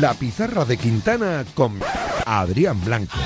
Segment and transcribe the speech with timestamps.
[0.00, 1.80] La pizarra de Quintana con
[2.26, 3.16] Adrián Blanco.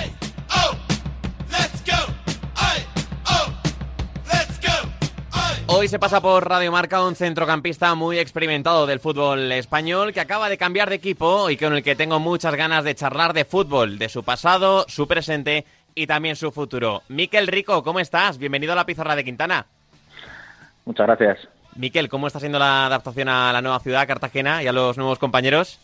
[5.66, 10.48] Hoy se pasa por Radio Marca un centrocampista muy experimentado del fútbol español que acaba
[10.48, 13.98] de cambiar de equipo y con el que tengo muchas ganas de charlar de fútbol,
[13.98, 15.64] de su pasado, su presente
[15.96, 17.02] y también su futuro.
[17.08, 18.38] Miquel Rico, ¿cómo estás?
[18.38, 19.66] Bienvenido a la pizarra de Quintana.
[20.84, 21.48] Muchas gracias.
[21.74, 25.18] Miquel, ¿cómo está siendo la adaptación a la nueva ciudad, Cartagena, y a los nuevos
[25.18, 25.80] compañeros?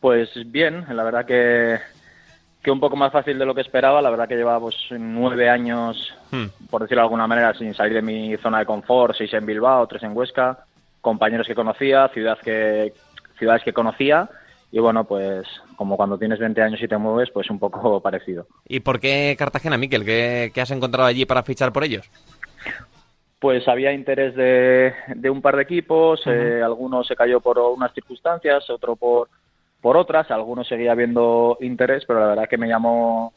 [0.00, 1.78] Pues bien, la verdad que,
[2.62, 4.00] que un poco más fácil de lo que esperaba.
[4.00, 6.46] La verdad que llevaba pues, nueve años, Hmm.
[6.70, 9.86] por decirlo de alguna manera, sin salir de mi zona de confort, seis en Bilbao,
[9.88, 10.60] tres en Huesca,
[11.00, 12.92] compañeros que conocía, ciudad que,
[13.38, 14.28] ciudades que conocía.
[14.72, 18.46] Y bueno, pues como cuando tienes 20 años y te mueves, pues un poco parecido.
[18.68, 20.04] ¿Y por qué Cartagena, Miquel?
[20.04, 22.08] ¿Qué, qué has encontrado allí para fichar por ellos?
[23.40, 27.92] Pues había interés de, de un par de equipos, eh, algunos se cayó por unas
[27.94, 29.28] circunstancias, otro por,
[29.80, 33.32] por otras, algunos seguía habiendo interés, pero la verdad que me llamó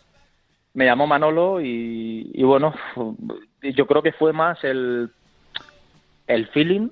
[0.74, 2.74] me llamó Manolo y, y bueno,
[3.62, 5.12] yo creo que fue más el,
[6.28, 6.90] el feeling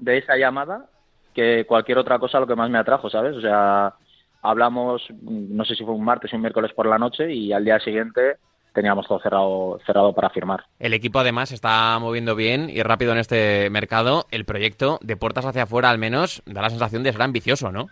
[0.00, 0.86] de esa llamada
[1.34, 3.36] que cualquier otra cosa lo que más me atrajo, ¿sabes?
[3.36, 3.94] O sea,
[4.40, 7.64] hablamos, no sé si fue un martes o un miércoles por la noche y al
[7.64, 8.36] día siguiente
[8.72, 10.64] teníamos todo cerrado, cerrado para firmar.
[10.78, 14.26] El equipo además está moviendo bien y rápido en este mercado.
[14.30, 17.88] El proyecto de puertas hacia afuera al menos da la sensación de ser ambicioso, ¿no?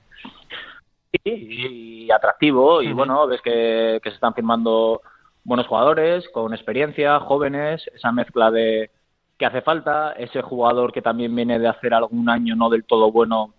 [1.13, 5.01] Y, y atractivo y bueno, ves que, que se están firmando
[5.45, 8.91] buenos jugadores con experiencia, jóvenes, esa mezcla de
[9.39, 13.11] que hace falta, ese jugador que también viene de hacer algún año no del todo
[13.11, 13.55] bueno,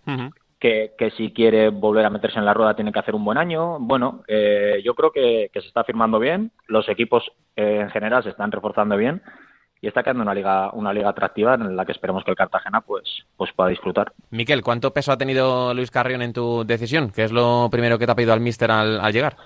[0.58, 3.36] que, que si quiere volver a meterse en la rueda tiene que hacer un buen
[3.36, 3.78] año.
[3.80, 8.22] Bueno, eh, yo creo que, que se está firmando bien, los equipos eh, en general
[8.22, 9.20] se están reforzando bien
[9.84, 12.80] y está quedando una liga una liga atractiva en la que esperemos que el Cartagena
[12.80, 13.04] pues
[13.36, 14.12] pues pueda disfrutar.
[14.30, 17.10] Miquel, ¿cuánto peso ha tenido Luis Carrión en tu decisión?
[17.14, 19.36] ¿Qué es lo primero que te ha pedido al míster al, al llegar?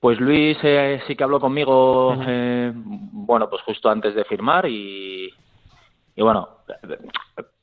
[0.00, 5.30] Pues Luis eh, sí que habló conmigo, eh, bueno, pues justo antes de firmar y,
[6.16, 6.48] y bueno,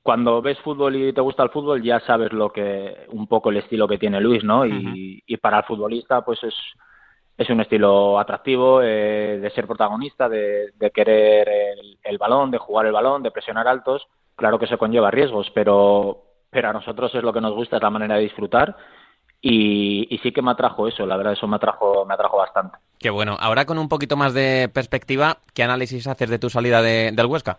[0.04, 3.58] cuando ves fútbol y te gusta el fútbol ya sabes lo que un poco el
[3.58, 4.64] estilo que tiene Luis, ¿no?
[4.64, 6.54] Y, y para el futbolista pues es,
[7.40, 12.58] es un estilo atractivo eh, de ser protagonista, de, de querer el, el balón, de
[12.60, 14.06] jugar el balón, de presionar altos.
[14.36, 17.82] Claro que eso conlleva riesgos, pero, pero a nosotros es lo que nos gusta, es
[17.82, 18.76] la manera de disfrutar
[19.42, 22.78] y, y sí que me atrajo eso, la verdad, eso me atrajo, me atrajo bastante.
[23.00, 23.38] Qué bueno.
[23.40, 27.26] Ahora con un poquito más de perspectiva, ¿qué análisis haces de tu salida de- del
[27.26, 27.58] Huesca?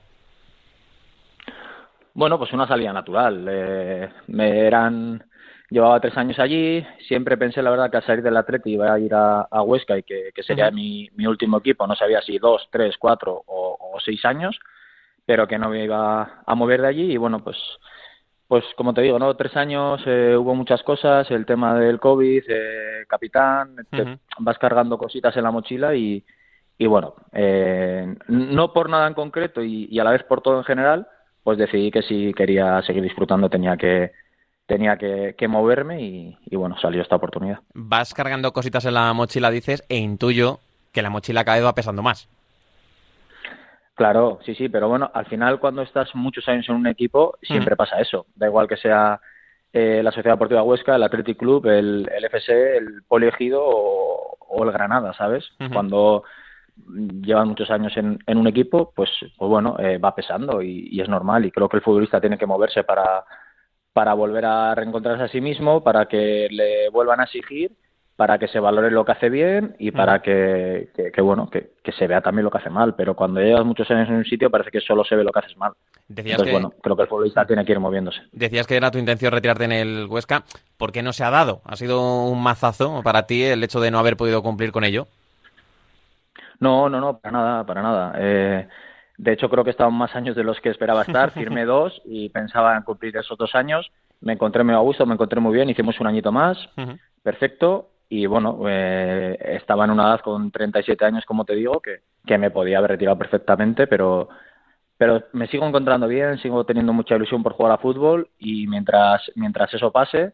[2.12, 3.46] Bueno, pues una salida natural.
[3.48, 5.22] Eh, me eran,
[5.70, 8.98] llevaba tres años allí, siempre pensé la verdad que al salir del Atleti iba a
[8.98, 12.38] ir a, a Huesca y que, que sería mi, mi último equipo, no sabía si
[12.38, 14.58] dos, tres, cuatro o, o seis años,
[15.24, 17.12] pero que no me iba a mover de allí.
[17.12, 17.56] Y bueno, pues
[18.48, 19.36] pues como te digo, ¿no?
[19.36, 24.98] Tres años, eh, hubo muchas cosas, el tema del COVID, eh, capitán, te vas cargando
[24.98, 26.24] cositas en la mochila y,
[26.76, 30.58] y bueno, eh, no por nada en concreto y, y a la vez por todo
[30.58, 31.06] en general,
[31.44, 33.48] pues decidí que si quería seguir disfrutando.
[33.48, 34.10] Tenía que
[34.70, 37.58] tenía que, que moverme y, y bueno, salió esta oportunidad.
[37.74, 40.60] Vas cargando cositas en la mochila, dices, e intuyo
[40.92, 42.28] que la mochila cada vez va pesando más.
[43.96, 47.74] Claro, sí, sí, pero bueno, al final cuando estás muchos años en un equipo siempre
[47.74, 48.26] pasa eso.
[48.36, 49.20] Da igual que sea
[49.72, 54.64] eh, la Sociedad Deportiva Huesca, el Athletic Club, el, el FC, el Poliegido o, o
[54.64, 55.50] el Granada, ¿sabes?
[55.72, 56.22] Cuando
[57.22, 61.00] llevan muchos años en, en un equipo, pues, pues bueno, eh, va pesando y, y
[61.00, 61.44] es normal.
[61.44, 63.24] Y creo que el futbolista tiene que moverse para,
[63.92, 67.72] para volver a reencontrarse a sí mismo, para que le vuelvan a exigir,
[68.16, 71.70] para que se valore lo que hace bien y para que, que, que, bueno, que,
[71.82, 72.94] que se vea también lo que hace mal.
[72.94, 75.38] Pero cuando llevas muchos años en un sitio parece que solo se ve lo que
[75.38, 75.72] haces mal.
[76.06, 78.20] Decías Entonces, que, bueno, creo que el futbolista tiene que ir moviéndose.
[78.32, 80.44] decías que era tu intención retirarte en el Huesca.
[80.76, 81.62] ¿Por qué no se ha dado?
[81.64, 85.06] ¿Ha sido un mazazo para ti el hecho de no haber podido cumplir con ello?
[86.58, 88.12] No, no, no, para nada, para nada.
[88.18, 88.68] Eh,
[89.20, 91.30] de hecho, creo que he estado más años de los que esperaba estar.
[91.32, 93.92] Firmé dos y pensaba en cumplir esos dos años.
[94.22, 95.68] Me encontré muy a gusto, me encontré muy bien.
[95.68, 96.56] Hicimos un añito más,
[97.22, 97.90] perfecto.
[98.08, 102.38] Y bueno, eh, estaba en una edad con 37 años, como te digo, que, que
[102.38, 104.30] me podía haber retirado perfectamente, pero,
[104.96, 109.30] pero me sigo encontrando bien, sigo teniendo mucha ilusión por jugar a fútbol y mientras,
[109.36, 110.32] mientras eso pase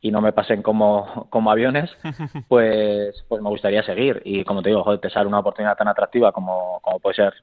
[0.00, 1.90] y no me pasen como, como aviones,
[2.48, 4.22] pues, pues me gustaría seguir.
[4.24, 7.34] Y como te digo, joder, te sale una oportunidad tan atractiva como, como puede ser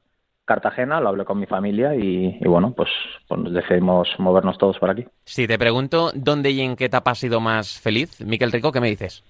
[0.46, 2.90] Cartagena, lo hablé con mi familia y, y bueno, pues,
[3.28, 5.06] pues decidimos movernos todos por aquí.
[5.24, 8.80] Si te pregunto dónde y en qué etapa has sido más feliz, Miquel Rico, ¿qué
[8.80, 9.24] me dices?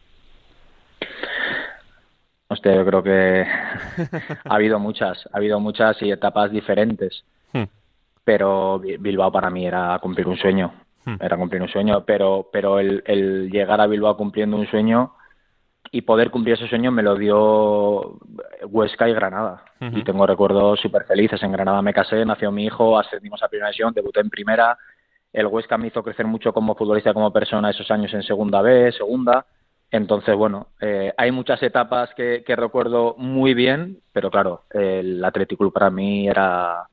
[2.47, 3.41] Hostia, yo creo que
[4.45, 7.23] ha habido muchas, ha habido muchas y etapas diferentes.
[7.53, 7.63] Hmm.
[8.23, 10.73] Pero Bi- Bilbao para mí era cumplir un sueño.
[11.05, 11.15] Hmm.
[11.19, 15.13] Era cumplir un sueño, pero, pero el, el llegar a Bilbao cumpliendo un sueño
[15.95, 18.19] y poder cumplir ese sueño me lo dio
[18.67, 19.63] Huesca y Granada.
[19.79, 21.41] Y tengo recuerdos súper felices.
[21.41, 24.77] En Granada me casé, nació mi hijo, ascendimos a primera división, debuté en primera.
[25.31, 28.91] El Huesca me hizo crecer mucho como futbolista, como persona esos años en segunda B,
[28.91, 29.45] segunda.
[29.89, 35.71] Entonces, bueno, eh, hay muchas etapas que, recuerdo muy bien, pero claro, el Athletic Club
[35.71, 36.89] para mí era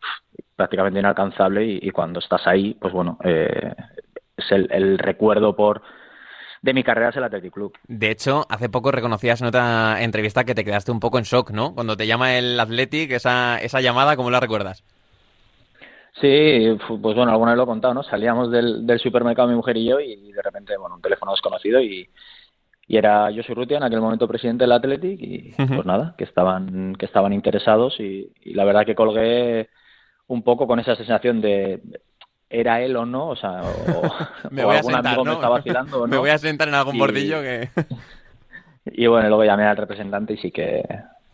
[0.54, 3.74] prácticamente inalcanzable y, cuando estás ahí, pues bueno, eh,
[4.36, 5.82] es el recuerdo por
[6.62, 7.76] de mi carrera es el Athletic Club.
[7.88, 11.50] De hecho, hace poco reconocías en otra entrevista que te quedaste un poco en shock,
[11.50, 11.74] ¿no?
[11.74, 14.84] Cuando te llama el Athletic, esa, esa llamada, ¿cómo la recuerdas?
[16.20, 18.02] Sí, pues bueno, alguna vez lo he contado, ¿no?
[18.04, 22.08] Salíamos del, supermercado mi mujer y yo y de repente, bueno, un teléfono desconocido y,
[22.86, 26.24] y era yo soy Rutia, en aquel momento presidente del Athletic y pues nada, que
[26.24, 29.68] estaban que estaban interesados y, y, la verdad que colgué
[30.26, 31.80] un poco con esa sensación de
[32.52, 34.02] era él o no, o sea, o,
[34.50, 37.70] me voy a sentar, me estaba vacilando Me voy a sentar en algún bordillo que...
[38.84, 40.82] y bueno, luego llamé al representante y sí que...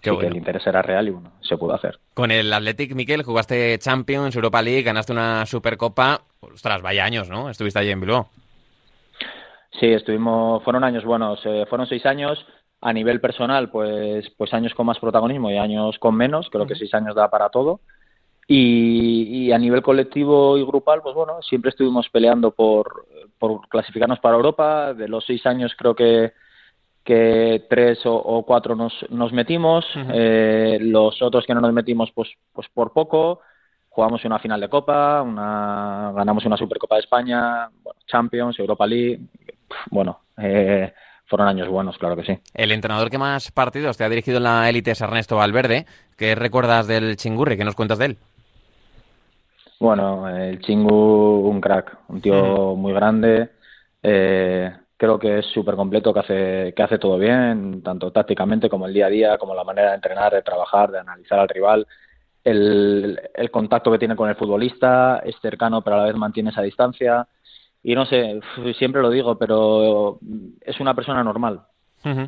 [0.00, 1.98] que el interés era real y bueno, se pudo hacer.
[2.14, 6.22] Con el Athletic, Miquel, jugaste Champions, Europa League, ganaste una Supercopa.
[6.40, 7.50] Ostras, vaya años, ¿no?
[7.50, 8.30] Estuviste allí en Bilbao.
[9.78, 12.46] Sí, estuvimos, fueron años buenos, eh, fueron seis años.
[12.80, 16.48] A nivel personal, pues, pues años con más protagonismo y años con menos.
[16.48, 17.80] Creo que seis años da para todo.
[18.50, 23.06] Y, a nivel colectivo y grupal, pues bueno, siempre estuvimos peleando por,
[23.38, 24.94] por clasificarnos para Europa.
[24.94, 26.32] De los seis años creo que,
[27.04, 29.84] que tres o, cuatro nos, nos metimos.
[30.14, 33.40] eh, los otros que no nos metimos, pues, pues por poco.
[33.90, 37.68] Jugamos una final de Copa, una, ganamos una Supercopa de España,
[38.06, 39.20] Champions, Europa League.
[39.90, 40.92] Bueno, eh,
[41.26, 42.38] fueron años buenos, claro que sí.
[42.54, 45.84] El entrenador que más partidos te ha dirigido en la élite es Ernesto Valverde.
[46.16, 47.56] ¿Qué recuerdas del Chingurri?
[47.56, 48.18] ¿Qué nos cuentas de él?
[49.80, 53.50] Bueno, el Chingu, un crack, un tío muy grande.
[54.02, 58.86] Eh, creo que es súper completo, que hace, que hace todo bien, tanto tácticamente como
[58.86, 61.86] el día a día, como la manera de entrenar, de trabajar, de analizar al rival.
[62.42, 66.50] El, el contacto que tiene con el futbolista es cercano, pero a la vez mantiene
[66.50, 67.28] esa distancia.
[67.82, 68.40] Y no sé,
[68.76, 70.18] siempre lo digo, pero
[70.60, 71.62] es una persona normal.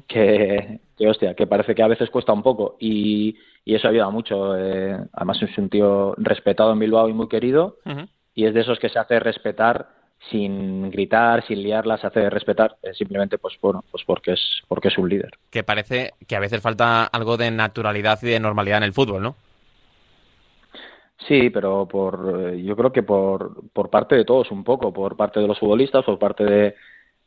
[0.06, 2.76] que, que, hostia, que parece que a veces cuesta un poco.
[2.78, 4.56] Y, y eso ayuda mucho.
[4.56, 7.76] Eh, además es un tío respetado en Bilbao y muy querido
[8.34, 9.88] y es de esos que se hace respetar
[10.30, 14.88] sin gritar, sin liarla, se hace respetar eh, simplemente pues bueno, pues porque es porque
[14.88, 15.30] es un líder.
[15.50, 19.22] Que parece que a veces falta algo de naturalidad y de normalidad en el fútbol,
[19.22, 19.36] ¿no?
[21.26, 25.16] Sí, pero por eh, yo creo que por, por parte de todos un poco, por
[25.16, 26.74] parte de los futbolistas, por parte de,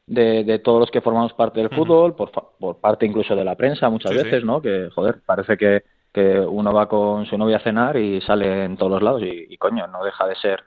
[0.08, 3.90] de, todos los que formamos parte del fútbol, por, por parte incluso de la prensa
[3.90, 4.62] muchas veces, ¿no?
[4.62, 5.84] Que, joder, parece que,
[6.14, 9.58] que uno va con su novia a cenar y sale en todos los lados y,
[9.58, 10.64] coño, no deja de ser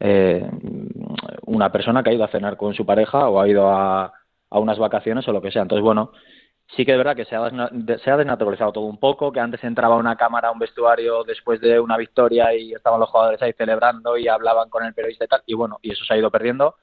[0.00, 0.48] eh,
[1.46, 4.12] una persona que ha ido a cenar con su pareja o ha ido a,
[4.50, 5.62] a unas vacaciones o lo que sea.
[5.62, 6.12] Entonces, bueno,
[6.74, 7.50] sí que es verdad que se ha,
[7.98, 11.60] se ha desnaturalizado todo un poco, que antes entraba una cámara a un vestuario después
[11.60, 15.28] de una victoria y estaban los jugadores ahí celebrando y hablaban con el periodista y
[15.28, 16.74] tal, y bueno, y eso se ha ido perdiendo,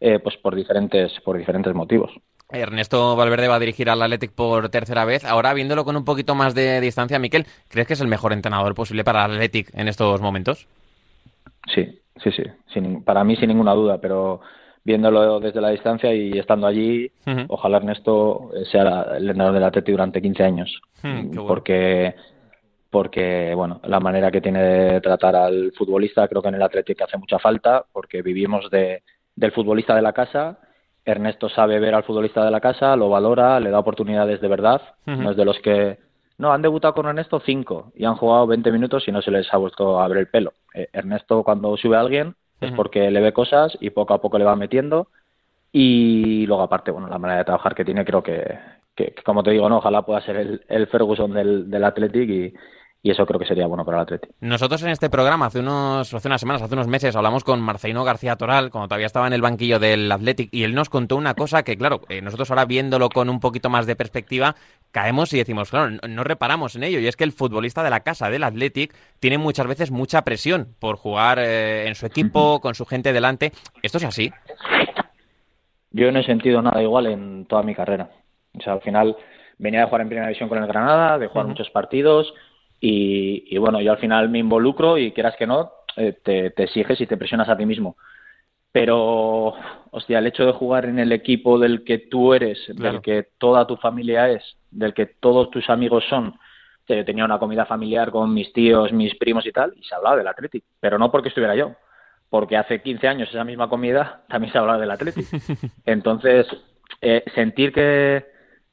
[0.00, 2.10] eh, pues por diferentes, por diferentes motivos.
[2.52, 5.24] Ernesto Valverde va a dirigir al Athletic por tercera vez.
[5.24, 8.74] Ahora, viéndolo con un poquito más de distancia, Miquel, ¿crees que es el mejor entrenador
[8.74, 10.66] posible para el Athletic en estos momentos?
[11.74, 12.42] Sí, sí, sí.
[13.04, 14.40] para mí, sin ninguna duda, pero
[14.82, 17.10] viéndolo desde la distancia y estando allí,
[17.48, 20.80] ojalá Ernesto sea el entrenador del Athletic durante 15 años.
[21.46, 22.14] Porque
[22.90, 27.00] porque bueno, la manera que tiene de tratar al futbolista creo que en el Athletic
[27.00, 29.04] hace mucha falta porque vivimos de,
[29.36, 30.58] del futbolista de la casa
[31.10, 34.82] Ernesto sabe ver al futbolista de la casa, lo valora, le da oportunidades de verdad.
[35.06, 35.98] No es de los que.
[36.38, 39.52] No, han debutado con Ernesto cinco y han jugado 20 minutos y no se les
[39.52, 40.54] ha vuelto a ver el pelo.
[40.72, 44.38] Eh, Ernesto, cuando sube a alguien, es porque le ve cosas y poco a poco
[44.38, 45.08] le va metiendo.
[45.72, 48.58] Y luego, aparte, bueno, la manera de trabajar que tiene, creo que,
[48.94, 52.54] que, como te digo, no, ojalá pueda ser el, el Ferguson del, del Athletic y,
[53.02, 54.28] y eso creo que sería bueno para el Atleti.
[54.40, 58.04] Nosotros en este programa, hace, unos, hace unas semanas, hace unos meses, hablamos con Marcelino
[58.04, 61.34] García Toral, cuando todavía estaba en el banquillo del Athletic, y él nos contó una
[61.34, 64.54] cosa que, claro, eh, nosotros ahora viéndolo con un poquito más de perspectiva,
[64.90, 68.00] caemos y decimos, claro, no, reparamos en ello, y es que el futbolista de la
[68.00, 72.74] casa del Athletic tiene muchas veces mucha presión por jugar eh, en su equipo, con
[72.74, 73.52] su gente delante.
[73.82, 74.30] ¿Esto es así?
[75.92, 78.10] Yo no he sentido nada igual en toda mi carrera.
[78.58, 79.16] O sea, al final
[79.58, 82.32] venía de jugar en primera división con el Granada, de jugar muchos partidos
[82.80, 87.00] y, bueno, yo al final me involucro y quieras que no, eh, te, te, exiges
[87.00, 87.96] y te presionas a ti mismo.
[88.72, 89.54] Pero,
[89.90, 93.66] hostia, el hecho de jugar en el equipo del que tú eres, del que toda
[93.66, 96.38] tu familia es, del que todos tus amigos son.
[96.88, 100.16] Yo tenía una comida familiar con mis tíos, mis primos y tal, y se hablaba
[100.16, 101.72] del Athletic, pero no porque estuviera yo,
[102.30, 105.28] porque hace 15 años esa misma comida también se hablaba del Atlético.
[105.84, 106.46] Entonces,
[107.00, 108.24] eh, sentir que,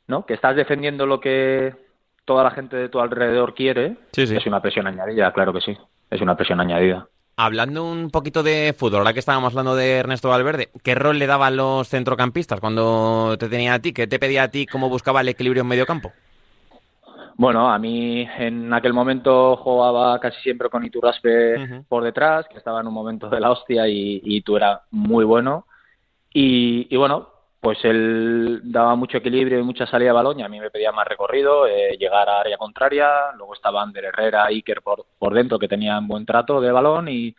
[0.07, 0.25] ¿no?
[0.25, 1.86] que estás defendiendo lo que
[2.27, 5.75] toda la gente de tu alrededor quiere es una presión añadida, claro que sí,
[6.11, 7.07] es una presión añadida.
[7.37, 11.27] Hablando un poquito de fútbol, ahora que estábamos hablando de Ernesto Valverde, ¿qué rol le
[11.27, 13.93] daban los centrocampistas cuando te tenía a ti?
[13.93, 14.65] ¿Qué te pedía a ti?
[14.65, 16.11] ¿Cómo buscaba el equilibrio en medio campo?
[17.35, 22.81] Bueno, a mí en aquel momento jugaba casi siempre con Iturraspe por detrás, que estaba
[22.81, 25.67] en un momento de la hostia y, y tú era muy bueno.
[26.33, 30.59] Y, bueno, pues él daba mucho equilibrio y mucha salida de balón y a mí
[30.59, 33.31] me pedía más recorrido, eh, llegar a área contraria.
[33.35, 37.35] Luego estaba Ander Herrera, Iker por, por dentro que tenían buen trato de balón y,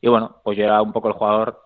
[0.00, 1.62] y bueno, pues yo era un poco el jugador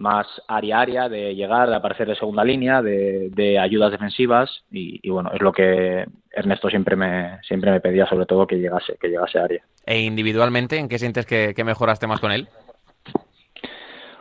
[0.00, 5.30] más área área de llegar, de aparecer de segunda línea, de, ayudas defensivas y, bueno,
[5.32, 9.38] es lo que Ernesto siempre me siempre me pedía sobre todo que llegase, que llegase
[9.38, 9.62] a área.
[9.84, 12.48] ¿E individualmente en qué sientes que, mejoraste más con él?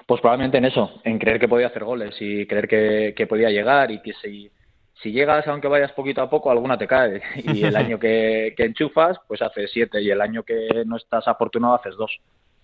[0.09, 2.67] Pues probablemente en eso, en creer que podía hacer goles y creer
[3.15, 4.49] que, podía llegar y que si,
[4.95, 7.21] si llegas, aunque vayas poquito a poco, alguna te cae.
[7.43, 11.75] Y el año que, enchufas, pues haces siete y el año que no estás afortunado
[11.75, 12.19] haces dos.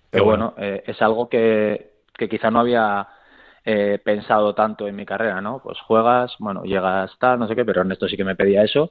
[0.10, 3.08] Pero bueno, eh, es algo que, que quizá no había
[3.64, 5.60] eh, pensado tanto en mi carrera, ¿no?
[5.60, 8.90] Pues juegas, bueno, llegas tal, no sé qué, pero Ernesto sí que me pedía eso.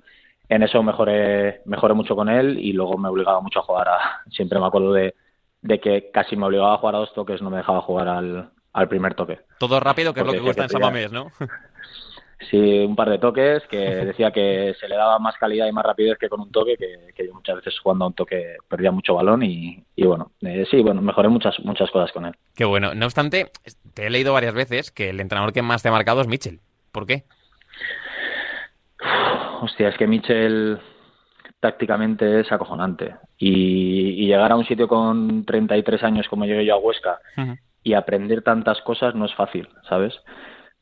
[0.49, 3.99] En eso mejoré, mejoré mucho con él y luego me obligaba mucho a jugar a,
[4.31, 5.17] siempre me acuerdo de,
[5.65, 8.51] de que casi me obligaba a jugar a dos toques, no me dejaba jugar al,
[8.75, 9.41] al primer toque.
[9.59, 11.33] Todo rápido, que es lo que gusta en Samamés, ¿no?
[12.51, 15.87] sí, un par de toques que decía que se le daba más calidad y más
[15.87, 19.15] rapidez que con un toque, que, yo muchas veces jugando a un toque perdía mucho
[19.15, 22.35] balón y, bueno, eh, sí, bueno, mejoré muchas, muchas cosas con él.
[22.55, 22.95] Qué bueno.
[22.95, 23.51] No obstante,
[23.95, 26.61] te he leído varias veces que el entrenador que más te ha marcado es Mitchell.
[26.93, 27.25] ¿Por qué?
[29.63, 30.79] Hostia, es que Mitchell
[31.65, 33.15] tácticamente es acojonante.
[33.39, 37.21] Y, llegar a un sitio con 33 años como llegué yo a Huesca
[37.83, 40.15] y aprender tantas cosas no es fácil, ¿sabes?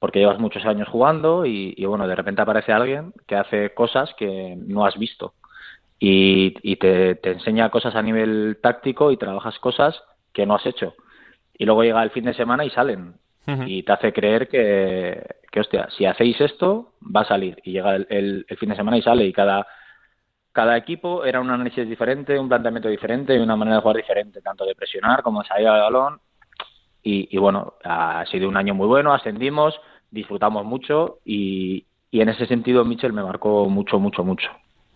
[0.01, 4.57] porque llevas muchos años jugando y, bueno, de repente aparece alguien que hace cosas que
[4.59, 5.35] no has visto
[6.01, 10.95] y, te, enseña cosas a nivel táctico y trabajas cosas que no has hecho.
[11.57, 13.15] Y luego llega el fin de semana y salen
[13.67, 17.59] y te hace creer que, que, hostia, si hacéis esto, va a salir.
[17.63, 19.69] Y llega el, fin de semana y sale y cada,
[20.53, 24.41] cada equipo era un análisis diferente, un planteamiento diferente y una manera de jugar diferente,
[24.43, 26.21] tanto de presionar como de salir al balón.
[27.03, 29.75] Y, y bueno, ha sido un año muy bueno, ascendimos,
[30.13, 34.49] disfrutamos mucho y, en ese sentido Mitchell me marcó mucho, mucho, mucho.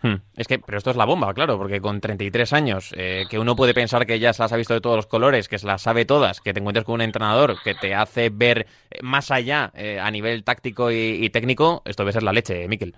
[0.02, 0.16] Hmm.
[0.36, 3.56] Es que, pero esto es la bomba, claro, porque con 33 años, eh, que uno
[3.56, 5.80] puede pensar que ya se las ha visto de todos los colores, que se las
[5.80, 9.72] sabe todas, que te encuentres con un entrenador que te hace ver eh, más allá
[9.74, 12.94] eh, a nivel táctico y, técnico, esto debe ser la leche, Miquel.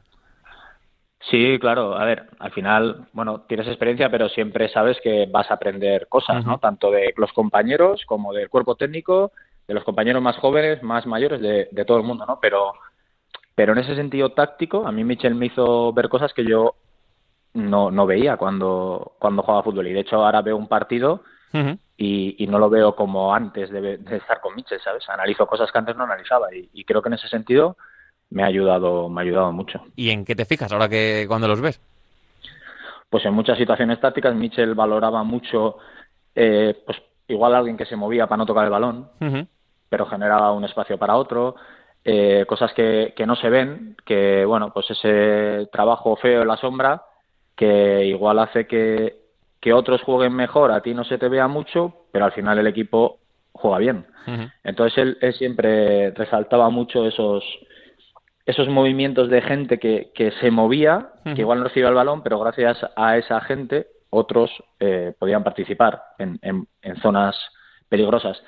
[1.20, 1.96] Sí, claro.
[1.96, 6.44] A ver, al final, bueno, tienes experiencia, pero siempre sabes que vas a aprender cosas,
[6.46, 6.58] ¿no?
[6.58, 9.32] Tanto de los compañeros como del cuerpo técnico
[9.68, 12.38] de los compañeros más jóvenes, más mayores de, todo el mundo, ¿no?
[12.40, 12.72] Pero,
[13.54, 16.76] pero en ese sentido táctico, a mí Michel me hizo ver cosas que yo
[17.52, 19.86] no, no veía cuando, cuando jugaba fútbol.
[19.86, 21.22] Y de hecho ahora veo un partido
[21.98, 25.06] y, no lo veo como antes de, estar con Michel, ¿sabes?
[25.08, 27.76] Analizo cosas que antes no analizaba y, creo que en ese sentido
[28.30, 29.82] me ha ayudado, me ha ayudado mucho.
[29.96, 31.80] ¿Y en qué te fijas ahora que cuando los ves?
[33.08, 35.78] Pues en muchas situaciones tácticas Michel valoraba mucho,
[36.34, 39.08] eh, pues igual alguien que se movía para no tocar el balón
[39.88, 41.54] pero generaba un espacio para otro,
[42.04, 46.56] eh, cosas que, que no se ven, que bueno, pues ese trabajo feo en la
[46.56, 47.02] sombra,
[47.56, 49.16] que igual hace que,
[49.60, 52.66] que otros jueguen mejor, a ti no se te vea mucho, pero al final el
[52.66, 53.18] equipo
[53.52, 54.06] juega bien.
[54.62, 57.42] Entonces él, siempre resaltaba mucho esos
[58.48, 62.40] esos movimientos de gente que, que se movía, que igual no recibía el balón, pero
[62.40, 64.50] gracias a esa gente otros
[64.80, 67.36] eh, podían participar en, en, en zonas
[67.90, 68.42] peligrosas.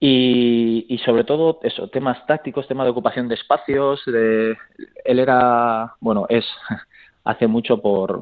[0.00, 4.02] Y, sobre todo eso, temas tácticos, tema de ocupación de espacios.
[4.04, 4.56] De,
[5.04, 6.44] él era, bueno, es,
[7.24, 8.20] hace mucho por,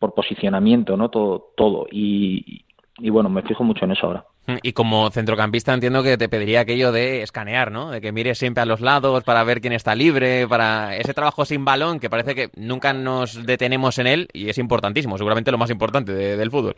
[0.00, 1.08] por posicionamiento, ¿no?
[1.08, 1.86] Todo, todo.
[1.88, 2.64] Y,
[2.98, 4.24] y bueno, me fijo mucho en eso ahora.
[4.62, 7.90] Y como centrocampista entiendo que te pediría aquello de escanear, ¿no?
[7.90, 11.44] De que mires siempre a los lados para ver quién está libre, para ese trabajo
[11.44, 15.58] sin balón que parece que nunca nos detenemos en él y es importantísimo, seguramente lo
[15.58, 16.74] más importante del fútbol.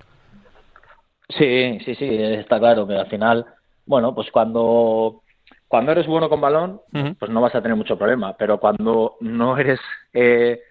[1.30, 3.47] Sí, sí, sí, está claro que al final
[3.87, 5.23] bueno, pues cuando,
[5.68, 6.80] cuando eres bueno con balón,
[7.18, 9.80] pues no vas a tener mucho problema, pero cuando no eres
[10.12, 10.62] eh,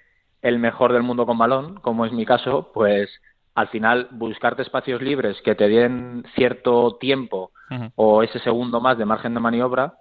[0.42, 3.10] el mejor del mundo con balón, como es mi caso, pues
[3.56, 7.52] al final buscarte espacios libres que te den cierto tiempo
[7.96, 9.96] o ese segundo más de margen de maniobra,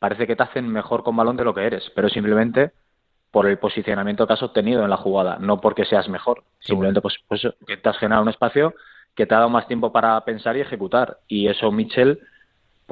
[0.00, 2.72] parece que te hacen mejor con balón de lo que eres, pero simplemente
[3.30, 7.16] por el posicionamiento que has obtenido en la jugada, no porque seas mejor, simplemente pues,
[7.28, 8.74] pues que te has generado un espacio
[9.14, 11.18] que te ha dado más tiempo para pensar y ejecutar.
[11.28, 12.18] Y eso Mitchell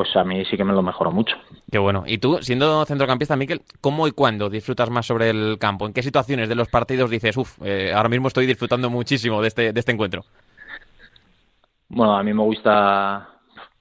[0.01, 1.37] pues a mí sí que me lo mejoró mucho.
[1.71, 2.05] Qué bueno.
[2.07, 5.85] Y tú, siendo centrocampista, Miquel, ¿cómo y cuándo disfrutas más sobre el campo?
[5.85, 9.49] ¿En qué situaciones de los partidos dices, uff, eh, ahora mismo estoy disfrutando muchísimo de
[9.49, 10.25] este, de este encuentro?
[11.91, 13.29] Bueno, a mí me gusta,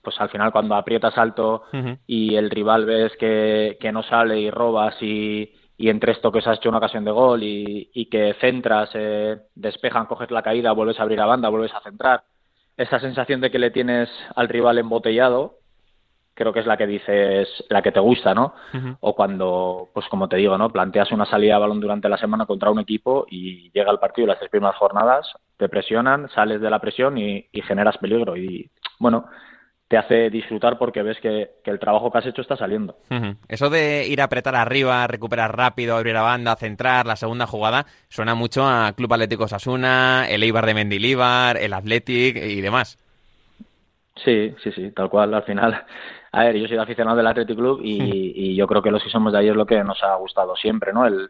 [0.01, 1.63] pues al final cuando aprietas alto
[2.05, 6.45] y el rival ves que, que no sale y robas y, y en tres toques
[6.47, 10.73] has hecho una ocasión de gol y, y que centras, eh, despejan, coges la caída,
[10.73, 12.23] vuelves a abrir a banda, vuelves a centrar.
[12.75, 15.58] Esa sensación de que le tienes al rival embotellado,
[16.39, 18.53] creo que es la que dices, la que te gusta, ¿no?
[19.01, 20.69] O cuando, pues como te digo, ¿no?
[20.69, 24.25] Planteas una salida de balón durante la semana contra un equipo y llega el partido
[24.27, 25.27] las tres primeras jornadas,
[25.57, 28.37] te presionan, sales de la presión y, y generas peligro.
[28.37, 29.25] Y bueno,
[29.89, 32.95] te hace disfrutar porque ves que, que, el trabajo que has hecho está saliendo.
[33.49, 37.85] Eso de ir a apretar arriba, recuperar rápido, abrir la banda, centrar la segunda jugada,
[38.07, 42.97] suena mucho a Club Atlético Sasuna, el Eibar de Mendilíbar, el Athletic y demás.
[44.23, 45.33] Sí, sí, sí, tal cual.
[45.33, 45.85] Al final,
[46.31, 49.09] a ver, yo soy aficionado del Athletic Club y, y, yo creo que los que
[49.09, 51.05] somos de ahí es lo que nos ha gustado siempre, ¿no?
[51.05, 51.29] El,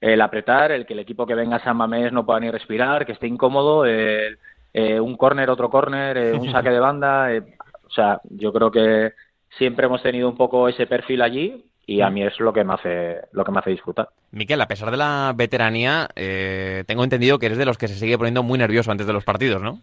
[0.00, 3.04] el apretar, el que el equipo que venga a San Mamés no pueda ni respirar,
[3.04, 4.38] que esté incómodo, el,
[4.72, 7.32] eh, un córner, otro córner, eh, un saque de banda.
[7.32, 7.42] Eh,
[7.84, 9.12] o sea, yo creo que
[9.56, 12.74] siempre hemos tenido un poco ese perfil allí y a mí es lo que me
[12.74, 14.10] hace lo que me hace disfrutar.
[14.30, 17.94] Miquel, a pesar de la veteranía, eh, tengo entendido que eres de los que se
[17.94, 19.80] sigue poniendo muy nervioso antes de los partidos, ¿no?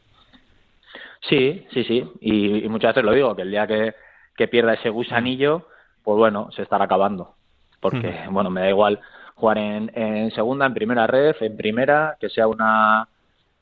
[1.22, 2.12] Sí, sí, sí.
[2.22, 3.94] Y, y muchas veces lo digo, que el día que,
[4.36, 5.68] que pierda ese gusanillo,
[6.04, 7.36] pues bueno, se estará acabando.
[7.80, 9.00] Porque, bueno, me da igual
[9.36, 13.08] jugar en, en segunda, en primera red, en primera, que sea una,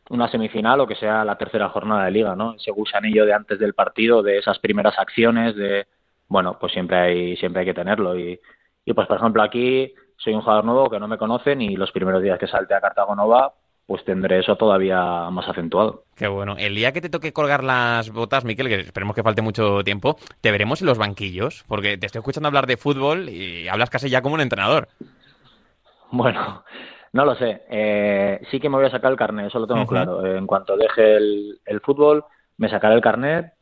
[0.10, 2.55] una semifinal o que sea la tercera jornada de liga, ¿no?
[2.55, 5.88] Ese gusanillo de antes del partido, de esas primeras acciones, de
[6.27, 8.39] bueno, pues siempre hay siempre hay que tenerlo y,
[8.86, 11.92] y pues por ejemplo aquí soy un jugador nuevo que no me conocen y los
[11.92, 13.53] primeros días que salte a Cartago Nova
[13.85, 16.05] pues tendré eso todavía más acentuado.
[16.15, 16.55] Qué bueno.
[16.57, 20.17] El día que te toque colgar las botas, Miquel, que esperemos que falte mucho tiempo,
[20.41, 24.09] te veremos en los banquillos, porque te estoy escuchando hablar de fútbol y hablas casi
[24.09, 24.87] ya como un entrenador.
[26.11, 26.63] Bueno,
[27.11, 27.63] no lo sé.
[27.69, 29.89] Eh, sí que me voy a sacar el carnet, eso lo tengo uh -huh.
[29.89, 30.25] claro.
[30.25, 32.24] En cuanto deje el, el, fútbol,
[32.57, 33.53] me sacaré el carnet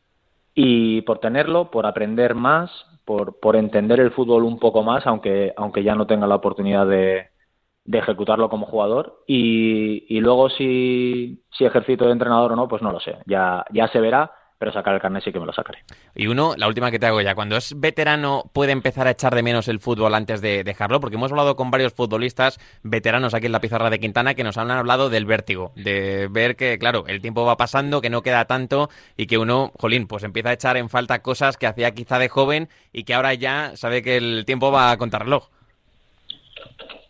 [0.53, 2.69] y por tenerlo, por aprender más,
[3.05, 6.85] por, por entender el fútbol un poco más, aunque, aunque ya no tenga la oportunidad
[6.85, 7.29] de,
[7.85, 9.23] de ejecutarlo como jugador.
[9.27, 13.17] Y, y luego si, si ejercito de entrenador o no, pues no lo sé.
[13.25, 15.79] Ya, ya se verá pero sacar el carnet sí que me lo sacaré.
[16.13, 19.33] Y uno, la última que te hago ya, cuando es veterano puede empezar a echar
[19.33, 23.47] de menos el fútbol antes de dejarlo, porque hemos hablado con varios futbolistas veteranos aquí
[23.47, 27.05] en la pizarra de Quintana que nos han hablado del vértigo, de ver que, claro,
[27.07, 30.53] el tiempo va pasando, que no queda tanto y que uno, jolín, pues empieza a
[30.53, 34.17] echar en falta cosas que hacía quizá de joven y que ahora ya sabe que
[34.17, 35.49] el tiempo va a contrarreloj.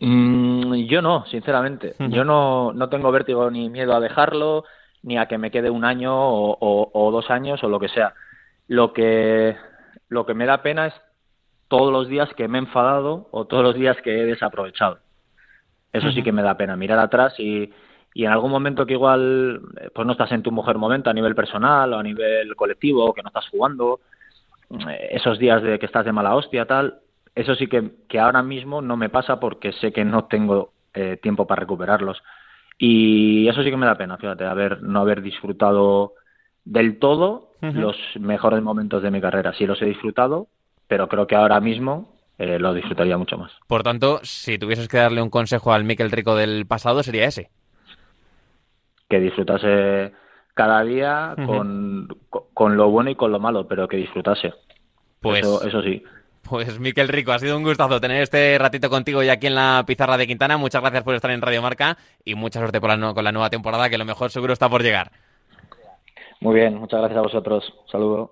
[0.01, 1.95] Mm, yo no, sinceramente.
[1.99, 2.09] Uh -huh.
[2.09, 4.65] Yo no, no tengo vértigo ni miedo a dejarlo
[5.03, 7.87] ni a que me quede un año o, o, o, dos años o lo que
[7.87, 8.13] sea.
[8.67, 9.55] Lo que,
[10.09, 10.93] lo que me da pena es
[11.67, 14.99] todos los días que me he enfadado o todos los días que he desaprovechado.
[15.93, 16.13] Eso uh -huh.
[16.15, 17.71] sí que me da pena, mirar atrás y,
[18.13, 19.61] y en algún momento que igual
[19.93, 23.21] pues no estás en tu mejor momento a nivel personal o a nivel colectivo, que
[23.21, 23.99] no estás jugando,
[25.09, 27.01] esos días de que estás de mala hostia, tal,
[27.35, 31.17] eso sí que, que ahora mismo no me pasa porque sé que no tengo eh,
[31.21, 32.21] tiempo para recuperarlos.
[32.77, 36.13] Y eso sí que me da pena, fíjate, haber, no haber disfrutado
[36.65, 37.73] del todo uh -huh.
[37.73, 39.53] los mejores momentos de mi carrera.
[39.53, 40.47] Sí los he disfrutado,
[40.87, 43.51] pero creo que ahora mismo eh, lo disfrutaría mucho más.
[43.67, 47.49] Por tanto, si tuvieses que darle un consejo al Miquel Rico del pasado, sería ese.
[49.07, 50.11] Que disfrutase
[50.53, 51.45] cada día uh -huh.
[51.45, 52.07] con,
[52.53, 54.53] con, lo bueno y con lo malo, pero que disfrutase.
[55.21, 56.03] Pues eso, eso sí.
[56.49, 59.83] Pues Miquel Rico, ha sido un gustazo tener este ratito contigo y aquí en la
[59.87, 60.57] pizarra de Quintana.
[60.57, 63.49] Muchas gracias por estar en Radio Marca y mucha suerte por la, con la nueva
[63.49, 65.11] temporada, que lo mejor seguro está por llegar.
[66.41, 67.73] Muy bien, muchas gracias a vosotros.
[67.91, 68.31] Saludos.